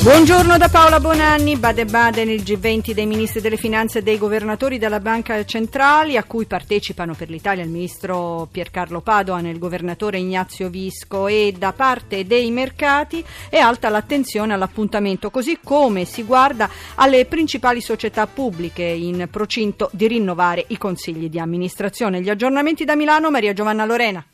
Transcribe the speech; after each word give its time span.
Buongiorno 0.00 0.56
da 0.58 0.68
Paola 0.68 1.00
Bonanni, 1.00 1.56
Bade 1.56 1.84
Baden, 1.84 2.30
il 2.30 2.42
G20 2.42 2.92
dei 2.92 3.04
ministri 3.04 3.40
delle 3.40 3.56
finanze 3.56 3.98
e 3.98 4.02
dei 4.02 4.16
governatori 4.16 4.78
della 4.78 5.00
Banca 5.00 5.44
Centrali, 5.44 6.16
a 6.16 6.22
cui 6.22 6.46
partecipano 6.46 7.14
per 7.14 7.28
l'Italia 7.28 7.64
il 7.64 7.68
ministro 7.68 8.48
Piercarlo 8.50 9.00
Padoan 9.00 9.46
e 9.46 9.50
il 9.50 9.58
governatore 9.58 10.18
Ignazio 10.18 10.70
Visco 10.70 11.26
e 11.26 11.52
da 11.58 11.72
parte 11.72 12.24
dei 12.26 12.48
mercati 12.52 13.24
è 13.50 13.58
alta 13.58 13.88
l'attenzione 13.88 14.54
all'appuntamento, 14.54 15.30
così 15.30 15.58
come 15.62 16.04
si 16.04 16.22
guarda 16.22 16.70
alle 16.94 17.26
principali 17.26 17.80
società 17.80 18.28
pubbliche 18.28 18.84
in 18.84 19.26
procinto 19.28 19.90
di 19.92 20.06
rinnovare 20.06 20.64
i 20.68 20.78
consigli 20.78 21.28
di 21.28 21.40
amministrazione. 21.40 22.22
Gli 22.22 22.30
aggiornamenti 22.30 22.84
da 22.84 22.94
Milano, 22.94 23.30
Maria 23.30 23.52
Giovanna 23.52 23.84
Lorena. 23.84 24.24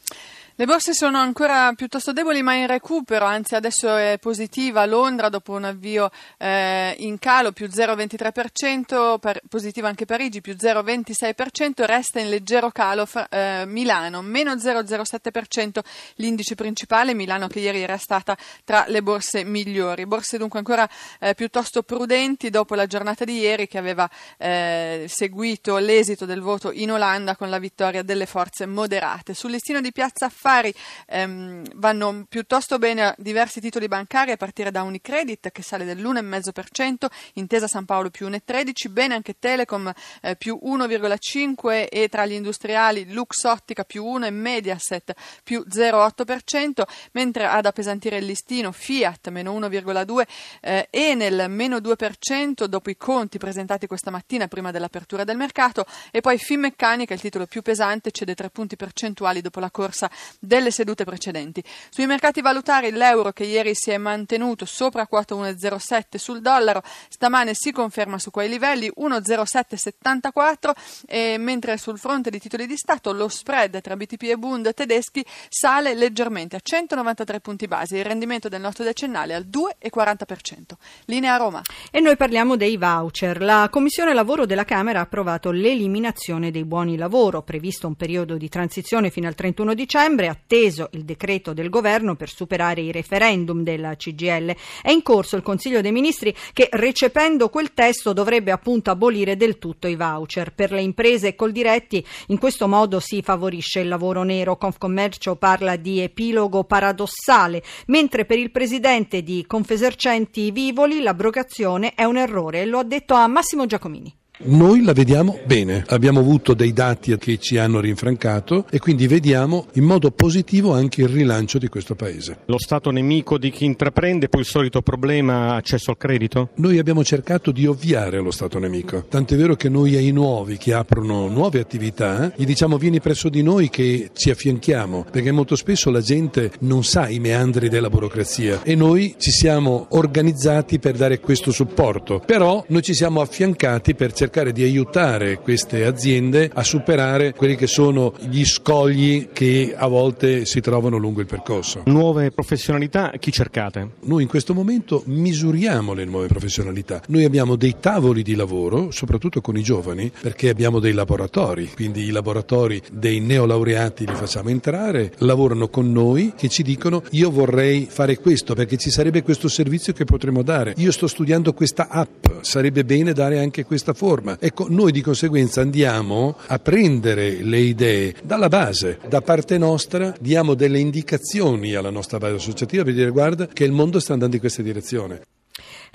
Le 0.56 0.66
borse 0.66 0.94
sono 0.94 1.18
ancora 1.18 1.72
piuttosto 1.72 2.12
deboli 2.12 2.40
ma 2.40 2.54
in 2.54 2.68
recupero, 2.68 3.24
anzi 3.24 3.56
adesso 3.56 3.96
è 3.96 4.18
positiva 4.20 4.86
Londra 4.86 5.28
dopo 5.28 5.54
un 5.54 5.64
avvio 5.64 6.12
eh, 6.38 6.94
in 6.98 7.18
calo 7.18 7.50
più 7.50 7.66
0,23%, 7.66 9.18
per, 9.18 9.40
positiva 9.48 9.88
anche 9.88 10.04
Parigi 10.04 10.40
più 10.40 10.52
0,26%, 10.52 11.84
resta 11.86 12.20
in 12.20 12.28
leggero 12.28 12.70
calo 12.70 13.04
eh, 13.30 13.64
Milano 13.66 14.22
meno 14.22 14.54
0,07% 14.54 15.80
l'indice 16.18 16.54
principale, 16.54 17.14
Milano 17.14 17.48
che 17.48 17.58
ieri 17.58 17.80
era 17.80 17.96
stata 17.96 18.38
tra 18.62 18.84
le 18.86 19.02
borse 19.02 19.42
migliori. 19.42 20.06
Borse 20.06 20.38
dunque 20.38 20.60
ancora 20.60 20.88
eh, 21.18 21.34
piuttosto 21.34 21.82
prudenti 21.82 22.50
dopo 22.50 22.76
la 22.76 22.86
giornata 22.86 23.24
di 23.24 23.38
ieri 23.38 23.66
che 23.66 23.78
aveva 23.78 24.08
eh, 24.38 25.06
seguito 25.08 25.78
l'esito 25.78 26.26
del 26.26 26.42
voto 26.42 26.70
in 26.70 26.92
Olanda 26.92 27.34
con 27.34 27.50
la 27.50 27.58
vittoria 27.58 28.04
delle 28.04 28.26
forze 28.26 28.66
moderate. 28.66 29.34
Sul 29.34 29.50
listino 29.50 29.80
di 29.80 29.90
piazza 29.90 30.28
affari 30.44 30.74
ehm, 31.06 31.64
vanno 31.76 32.26
piuttosto 32.28 32.78
bene 32.78 33.14
diversi 33.16 33.60
titoli 33.60 33.88
bancari 33.88 34.30
a 34.30 34.36
partire 34.36 34.70
da 34.70 34.82
Unicredit 34.82 35.50
che 35.50 35.62
sale 35.62 35.86
dell'1,5%, 35.86 37.06
Intesa 37.34 37.66
San 37.66 37.86
Paolo 37.86 38.10
più 38.10 38.28
1,13%, 38.28 38.90
bene 38.90 39.14
anche 39.14 39.36
Telecom 39.38 39.90
eh, 40.20 40.36
più 40.36 40.60
1,5% 40.62 41.88
e 41.90 42.08
tra 42.08 42.26
gli 42.26 42.32
industriali 42.32 43.10
Luxottica 43.10 43.84
più 43.84 44.04
1% 44.04 44.24
e 44.24 44.30
Mediaset 44.30 45.14
più 45.42 45.64
0,8%, 45.66 46.82
mentre 47.12 47.46
ad 47.46 47.64
appesantire 47.64 48.18
il 48.18 48.26
listino 48.26 48.70
Fiat 48.70 49.28
meno 49.30 49.58
1,2% 49.58 50.26
eh, 50.60 50.88
Enel 50.90 51.46
meno 51.48 51.78
2% 51.78 52.64
dopo 52.64 52.90
i 52.90 52.96
conti 52.96 53.38
presentati 53.38 53.86
questa 53.86 54.10
mattina 54.10 54.46
prima 54.46 54.70
dell'apertura 54.70 55.24
del 55.24 55.36
mercato 55.38 55.86
e 56.10 56.20
poi 56.20 56.36
Finmeccanica, 56.36 57.14
il 57.14 57.20
titolo 57.20 57.46
più 57.46 57.62
pesante, 57.62 58.10
cede 58.10 58.34
3 58.34 58.50
punti 58.50 58.76
percentuali 58.76 59.40
dopo 59.40 59.60
la 59.60 59.70
corsa 59.70 60.10
delle 60.38 60.70
sedute 60.70 61.04
precedenti. 61.04 61.62
Sui 61.90 62.06
mercati 62.06 62.40
valutari 62.40 62.90
l'euro 62.90 63.32
che 63.32 63.44
ieri 63.44 63.74
si 63.74 63.90
è 63.90 63.98
mantenuto 63.98 64.64
sopra 64.64 65.06
quota 65.06 65.34
1,07 65.34 66.16
sul 66.16 66.40
dollaro, 66.40 66.82
stamane 67.08 67.52
si 67.54 67.72
conferma 67.72 68.18
su 68.18 68.30
quei 68.30 68.48
livelli 68.48 68.92
1,0774 68.96 70.70
e 71.06 71.36
mentre 71.38 71.76
sul 71.76 71.98
fronte 71.98 72.30
di 72.30 72.38
titoli 72.38 72.66
di 72.66 72.76
Stato 72.76 73.12
lo 73.12 73.28
spread 73.28 73.80
tra 73.80 73.96
BTP 73.96 74.22
e 74.22 74.36
Bund 74.36 74.72
tedeschi 74.74 75.24
sale 75.48 75.94
leggermente 75.94 76.56
a 76.56 76.60
193 76.62 77.40
punti 77.40 77.66
base, 77.66 77.98
il 77.98 78.04
rendimento 78.04 78.48
del 78.48 78.60
nostro 78.60 78.84
decennale 78.84 79.34
al 79.34 79.46
2,40%. 79.50 80.76
Linea 81.06 81.36
Roma. 81.36 81.62
E 81.90 82.00
noi 82.00 82.16
parliamo 82.16 82.56
dei 82.56 82.76
voucher. 82.76 83.40
La 83.40 83.68
Commissione 83.70 84.14
Lavoro 84.14 84.46
della 84.46 84.64
Camera 84.64 85.00
ha 85.00 85.02
approvato 85.02 85.50
l'eliminazione 85.50 86.50
dei 86.50 86.64
buoni 86.64 86.96
lavoro, 86.96 87.42
previsto 87.42 87.86
un 87.86 87.94
periodo 87.94 88.36
di 88.36 88.48
transizione 88.48 89.10
fino 89.10 89.28
al 89.28 89.34
31 89.34 89.74
dicembre 89.74 90.23
dicembre, 90.24 90.28
atteso 90.28 90.88
il 90.92 91.04
decreto 91.04 91.52
del 91.52 91.68
governo 91.68 92.14
per 92.14 92.28
superare 92.28 92.80
i 92.80 92.92
referendum 92.92 93.62
della 93.62 93.94
CGL. 93.94 94.54
È 94.82 94.90
in 94.90 95.02
corso 95.02 95.36
il 95.36 95.42
Consiglio 95.42 95.80
dei 95.80 95.92
Ministri 95.92 96.34
che, 96.52 96.68
recependo 96.70 97.48
quel 97.48 97.74
testo, 97.74 98.12
dovrebbe 98.12 98.50
appunto 98.50 98.90
abolire 98.90 99.36
del 99.36 99.58
tutto 99.58 99.86
i 99.86 99.96
voucher. 99.96 100.52
Per 100.52 100.72
le 100.72 100.82
imprese 100.82 101.28
e 101.28 101.34
Coldiretti 101.34 102.04
in 102.28 102.38
questo 102.38 102.68
modo 102.68 103.00
si 103.00 103.22
favorisce 103.22 103.80
il 103.80 103.88
lavoro 103.88 104.22
nero. 104.22 104.56
Confcommercio 104.56 105.36
parla 105.36 105.76
di 105.76 106.00
epilogo 106.00 106.64
paradossale, 106.64 107.62
mentre 107.86 108.24
per 108.24 108.38
il 108.38 108.50
presidente 108.50 109.22
di 109.22 109.44
Confesercenti 109.46 110.50
Vivoli 110.50 111.00
l'abrogazione 111.00 111.94
è 111.94 112.04
un 112.04 112.16
errore. 112.16 112.64
Lo 112.64 112.78
ha 112.78 112.84
detto 112.84 113.14
a 113.14 113.26
Massimo 113.26 113.66
Giacomini. 113.66 114.22
Noi 114.36 114.82
la 114.82 114.92
vediamo 114.92 115.38
bene, 115.46 115.84
abbiamo 115.86 116.18
avuto 116.18 116.54
dei 116.54 116.72
dati 116.72 117.16
che 117.18 117.38
ci 117.38 117.56
hanno 117.56 117.78
rinfrancato 117.78 118.66
e 118.68 118.80
quindi 118.80 119.06
vediamo 119.06 119.66
in 119.74 119.84
modo 119.84 120.10
positivo 120.10 120.72
anche 120.72 121.02
il 121.02 121.08
rilancio 121.08 121.58
di 121.58 121.68
questo 121.68 121.94
paese. 121.94 122.38
Lo 122.46 122.58
Stato 122.58 122.90
nemico 122.90 123.38
di 123.38 123.50
chi 123.50 123.64
intraprende, 123.64 124.28
poi 124.28 124.40
il 124.40 124.46
solito 124.48 124.82
problema 124.82 125.54
accesso 125.54 125.92
al 125.92 125.98
credito? 125.98 126.48
Noi 126.56 126.78
abbiamo 126.78 127.04
cercato 127.04 127.52
di 127.52 127.64
ovviare 127.64 128.16
allo 128.16 128.32
Stato 128.32 128.58
nemico, 128.58 129.04
tant'è 129.08 129.36
vero 129.36 129.54
che 129.54 129.68
noi 129.68 129.94
ai 129.94 130.10
nuovi 130.10 130.56
che 130.56 130.74
aprono 130.74 131.28
nuove 131.28 131.60
attività 131.60 132.32
gli 132.34 132.44
diciamo 132.44 132.76
vieni 132.76 132.98
presso 132.98 133.28
di 133.28 133.40
noi 133.40 133.70
che 133.70 134.10
ci 134.14 134.30
affianchiamo, 134.30 135.06
perché 135.12 135.30
molto 135.30 135.54
spesso 135.54 135.92
la 135.92 136.00
gente 136.00 136.50
non 136.60 136.82
sa 136.82 137.08
i 137.08 137.20
meandri 137.20 137.68
della 137.68 137.88
burocrazia 137.88 138.62
e 138.64 138.74
noi 138.74 139.14
ci 139.16 139.30
siamo 139.30 139.86
organizzati 139.90 140.80
per 140.80 140.96
dare 140.96 141.20
questo 141.20 141.52
supporto, 141.52 142.18
però 142.18 142.64
noi 142.66 142.82
ci 142.82 142.94
siamo 142.94 143.20
affiancati 143.20 143.94
per 143.94 144.08
cercare 144.08 144.22
cercare 144.24 144.52
di 144.52 144.62
aiutare 144.62 145.38
queste 145.38 145.84
aziende 145.84 146.50
a 146.52 146.62
superare 146.62 147.34
quelli 147.34 147.56
che 147.56 147.66
sono 147.66 148.14
gli 148.30 148.42
scogli 148.46 149.28
che 149.34 149.74
a 149.76 149.86
volte 149.86 150.46
si 150.46 150.62
trovano 150.62 150.96
lungo 150.96 151.20
il 151.20 151.26
percorso. 151.26 151.82
Nuove 151.84 152.30
professionalità, 152.30 153.12
chi 153.18 153.30
cercate? 153.30 153.90
Noi 154.04 154.22
in 154.22 154.28
questo 154.28 154.54
momento 154.54 155.02
misuriamo 155.06 155.92
le 155.92 156.06
nuove 156.06 156.28
professionalità. 156.28 157.02
Noi 157.08 157.24
abbiamo 157.24 157.56
dei 157.56 157.76
tavoli 157.78 158.22
di 158.22 158.34
lavoro, 158.34 158.90
soprattutto 158.90 159.42
con 159.42 159.58
i 159.58 159.62
giovani, 159.62 160.10
perché 160.18 160.48
abbiamo 160.48 160.78
dei 160.78 160.92
laboratori, 160.92 161.68
quindi 161.74 162.04
i 162.04 162.10
laboratori 162.10 162.80
dei 162.90 163.20
neolaureati 163.20 164.06
li 164.06 164.14
facciamo 164.14 164.48
entrare, 164.48 165.12
lavorano 165.18 165.68
con 165.68 165.92
noi 165.92 166.32
che 166.34 166.48
ci 166.48 166.62
dicono 166.62 167.02
io 167.10 167.30
vorrei 167.30 167.86
fare 167.90 168.18
questo 168.18 168.54
perché 168.54 168.78
ci 168.78 168.88
sarebbe 168.88 169.22
questo 169.22 169.48
servizio 169.48 169.92
che 169.92 170.06
potremmo 170.06 170.42
dare. 170.42 170.72
Io 170.78 170.92
sto 170.92 171.08
studiando 171.08 171.52
questa 171.52 171.88
app, 171.88 172.24
sarebbe 172.40 172.86
bene 172.86 173.12
dare 173.12 173.38
anche 173.38 173.66
questa 173.66 173.92
forma 173.92 174.12
forma. 174.14 174.36
Ecco, 174.38 174.66
noi 174.68 174.92
di 174.92 175.00
conseguenza 175.00 175.60
andiamo 175.60 176.36
a 176.46 176.58
prendere 176.58 177.42
le 177.42 177.58
idee 177.58 178.14
dalla 178.22 178.48
base. 178.48 179.00
Da 179.08 179.20
parte 179.20 179.58
nostra 179.58 180.14
diamo 180.20 180.54
delle 180.54 180.78
indicazioni 180.78 181.74
alla 181.74 181.90
nostra 181.90 182.18
base 182.18 182.36
associativa 182.36 182.84
per 182.84 182.94
dire 182.94 183.10
guarda 183.10 183.48
che 183.48 183.64
il 183.64 183.72
mondo 183.72 183.98
sta 183.98 184.12
andando 184.12 184.36
in 184.36 184.40
questa 184.40 184.62
direzione. 184.62 185.22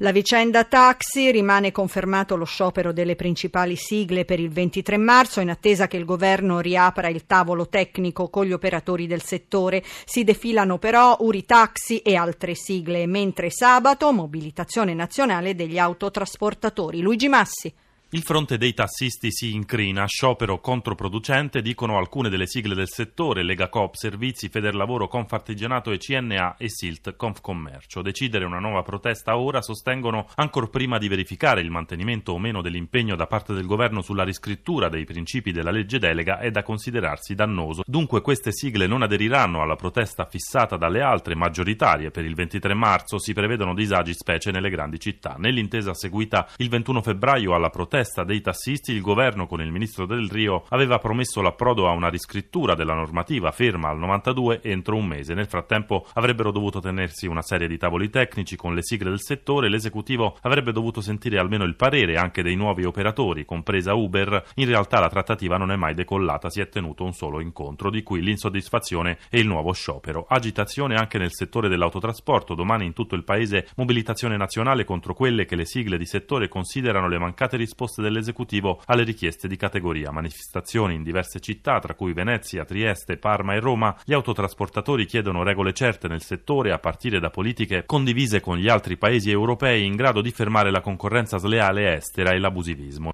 La 0.02 0.14
vicenda 0.14 0.64
taxi 0.64 1.30
rimane 1.30 1.74
confermato 1.74 2.38
lo 2.38 2.46
sciopero 2.46 2.94
delle 2.94 3.18
principali 3.18 3.76
sigle 3.76 4.24
per 4.24 4.40
il 4.40 4.50
23 4.50 4.96
marzo 4.96 5.42
in 5.42 5.50
attesa 5.50 5.88
che 5.88 5.98
il 5.98 6.06
governo 6.06 6.62
riapra 6.62 7.10
il 7.10 7.26
tavolo 7.26 7.68
tecnico 7.68 8.30
con 8.30 8.46
gli 8.46 8.54
operatori 8.54 9.08
del 9.08 9.22
settore. 9.22 9.84
Si 10.06 10.24
defilano 10.24 10.78
però 10.78 11.18
Uri 11.20 11.44
Taxi 11.44 12.00
e 12.00 12.16
altre 12.16 12.56
sigle, 12.56 13.08
mentre 13.08 13.52
sabato 13.52 14.14
mobilitazione 14.14 14.94
nazionale 14.94 15.54
degli 15.54 15.78
autotrasportatori. 15.78 17.02
Luigi 17.02 17.28
Massi. 17.28 17.74
Il 18.12 18.24
fronte 18.24 18.58
dei 18.58 18.74
tassisti 18.74 19.32
si 19.32 19.54
incrina, 19.54 20.08
sciopero 20.08 20.60
controproducente, 20.60 21.62
dicono 21.62 22.00
alcune 22.00 22.30
delle 22.30 22.48
sigle 22.48 22.74
del 22.74 22.90
settore, 22.90 23.44
Lega 23.44 23.70
Coop, 23.70 23.94
Servizi, 23.94 24.50
Federlavoro, 24.50 25.08
Confartigianato 25.08 25.92
e 25.92 26.00
CNA 26.00 26.56
e 26.58 26.72
SILT, 26.72 27.16
Confcommercio. 27.16 28.02
Decidere 28.02 28.46
una 28.46 28.58
nuova 28.58 28.82
protesta 28.82 29.38
ora 29.38 29.62
sostengono 29.62 30.26
ancor 30.38 30.72
prima 30.72 30.98
di 30.98 31.08
verificare 31.08 31.62
il 31.62 31.70
mantenimento 31.70 32.32
o 32.32 32.40
meno 32.40 32.64
dell'impegno 32.64 33.16
da 33.16 33.28
parte 33.28 33.54
del 33.54 33.68
governo 33.68 34.02
sulla 34.02 34.24
riscrittura 34.24 34.90
dei 34.90 35.06
principi 35.06 35.52
della 35.52 35.70
legge 35.70 36.00
delega 36.00 36.40
è 36.40 36.50
da 36.50 36.64
considerarsi 36.64 37.36
dannoso. 37.36 37.84
Dunque 37.86 38.22
queste 38.22 38.52
sigle 38.52 38.88
non 38.88 39.04
aderiranno 39.04 39.62
alla 39.62 39.76
protesta 39.76 40.26
fissata 40.26 40.78
dalle 40.78 41.02
altre 41.02 41.36
maggioritarie 41.36 42.10
per 42.10 42.26
il 42.26 42.34
23 42.34 42.74
marzo, 42.74 43.20
si 43.20 43.34
prevedono 43.34 43.76
disagi 43.76 44.16
specie 44.16 44.50
nelle 44.50 44.72
grandi 44.72 45.00
città. 45.00 45.36
Nell'intesa 45.38 45.94
seguita 45.94 46.48
il 46.58 46.70
21 46.70 47.04
febbraio 47.04 47.54
alla 47.54 47.70
protesta 47.70 47.98
protesta 48.00 48.24
dei 48.24 48.40
tassisti, 48.40 48.94
il 48.94 49.02
governo 49.02 49.46
con 49.46 49.60
il 49.60 49.72
ministro 49.72 50.06
Del 50.06 50.30
Rio 50.30 50.64
aveva 50.70 51.00
promesso 51.00 51.42
l'approdo 51.42 51.90
a 51.90 51.92
una 51.92 52.08
riscrittura 52.08 52.74
della 52.74 52.94
normativa 52.94 53.52
ferma 53.52 53.90
al 53.90 54.00
92 54.00 54.62
entro 54.64 54.96
un 54.96 55.06
mese. 55.06 55.34
Nel 55.34 55.48
frattempo 55.48 56.06
avrebbero 56.14 56.52
dovuto 56.52 56.80
tenersi 56.80 57.28
una 57.28 57.42
serie 57.42 57.68
di 57.68 57.78
tavoli 57.78 58.10
tecnici 58.10 58.56
con 58.56 58.74
le 58.74 58.84
sigle 58.84 59.10
del 59.10 59.20
settore, 59.20 59.68
l'esecutivo 59.68 60.38
avrebbe 60.44 60.72
dovuto 60.72 61.02
sentire 61.02 61.40
almeno 61.40 61.66
il 61.66 61.76
parere 61.76 62.16
anche 62.16 62.42
dei 62.42 62.56
nuovi 62.56 62.86
operatori, 62.86 63.44
compresa 63.44 63.94
Uber. 63.96 64.46
In 64.56 64.68
realtà 64.68 65.02
la 65.02 65.10
trattativa 65.10 65.58
non 65.58 65.72
è 65.72 65.76
mai 65.76 65.94
decollata, 65.94 66.50
si 66.50 66.62
è 66.62 66.70
tenuto 66.70 67.04
un 67.04 67.12
solo 67.12 67.42
incontro, 67.42 67.90
di 67.90 68.02
cui 68.02 68.22
l'insoddisfazione 68.22 69.18
e 69.30 69.40
il 69.40 69.48
nuovo 69.48 69.74
sciopero. 69.74 70.26
Agitazione 70.30 70.96
anche 70.96 71.18
nel 71.18 71.34
settore 71.34 71.68
dell'autotrasporto, 71.68 72.56
domani 72.56 72.86
in 72.86 72.94
tutto 72.94 73.16
il 73.16 73.26
paese 73.26 73.68
mobilitazione 73.76 74.38
nazionale 74.38 74.86
contro 74.86 75.14
quelle 75.14 75.44
che 75.44 75.58
le 75.58 75.66
sigle 75.66 75.98
di 75.98 76.06
settore 76.06 76.48
considerano 76.48 77.10
le 77.10 77.20
mancate 77.20 77.58
risposte 77.58 77.88
dell'esecutivo 77.98 78.82
alle 78.86 79.04
richieste 79.04 79.48
di 79.48 79.58
categoria. 79.58 80.12
Manifestazioni 80.12 80.96
in 80.96 81.04
diverse 81.04 81.40
città, 81.40 81.80
tra 81.80 81.96
cui 81.96 82.14
Venezia, 82.14 82.66
Trieste, 82.66 83.18
Parma 83.18 83.56
e 83.56 83.60
Roma. 83.60 83.96
Gli 84.06 84.14
autotrasportatori 84.14 85.06
chiedono 85.06 85.44
regole 85.44 85.74
certe 85.74 86.08
nel 86.08 86.22
settore 86.22 86.72
a 86.72 86.80
partire 86.80 87.20
da 87.20 87.30
politiche 87.30 87.84
condivise 87.86 88.40
con 88.40 88.58
gli 88.58 88.70
altri 88.70 88.98
paesi 88.98 89.32
europei 89.32 89.86
in 89.86 89.96
grado 89.96 90.22
di 90.22 90.32
fermare 90.32 90.72
la 90.72 90.82
concorrenza 90.82 91.38
sleale 91.38 91.96
estera 91.96 92.32
e 92.32 92.40
l'abusivismo. 92.40 93.12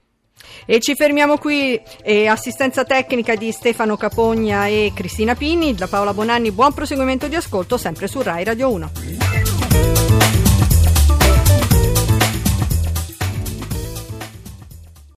E 0.66 0.80
ci 0.80 0.96
fermiamo 0.96 1.38
qui. 1.38 1.80
E 2.02 2.28
assistenza 2.28 2.84
tecnica 2.84 3.36
di 3.36 3.52
Stefano 3.52 3.98
Capogna 3.98 4.68
e 4.68 4.92
Cristina 4.94 5.36
Pini. 5.36 5.74
Da 5.74 5.88
Paola 5.88 6.14
Bonanni, 6.14 6.52
buon 6.52 6.74
proseguimento 6.74 7.28
di 7.28 7.36
ascolto 7.36 7.78
sempre 7.78 8.08
su 8.08 8.22
Rai 8.22 8.44
Radio 8.44 8.72
1. 8.72 9.25